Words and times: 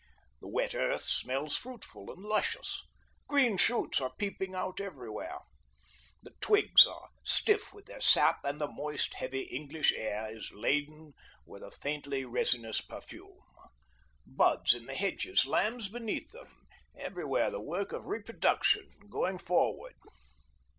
The 0.39 0.47
wet 0.47 0.73
earth 0.73 1.01
smells 1.03 1.55
fruitful 1.55 2.11
and 2.11 2.23
luscious. 2.23 2.87
Green 3.27 3.55
shoots 3.55 4.01
are 4.01 4.11
peeping 4.17 4.55
out 4.55 4.81
everywhere. 4.81 5.37
The 6.23 6.31
twigs 6.41 6.87
are 6.87 7.09
stiff 7.23 7.71
with 7.71 7.85
their 7.85 8.01
sap; 8.01 8.39
and 8.43 8.59
the 8.59 8.67
moist, 8.67 9.13
heavy 9.13 9.41
English 9.41 9.93
air 9.95 10.35
is 10.35 10.51
laden 10.53 11.13
with 11.45 11.61
a 11.61 11.69
faintly 11.69 12.25
resinous 12.25 12.81
perfume. 12.81 13.43
Buds 14.25 14.73
in 14.73 14.87
the 14.87 14.95
hedges, 14.95 15.45
lambs 15.45 15.87
beneath 15.87 16.31
them 16.31 16.67
everywhere 16.97 17.51
the 17.51 17.61
work 17.61 17.91
of 17.91 18.07
reproduction 18.07 18.89
going 19.07 19.37
forward! 19.37 19.93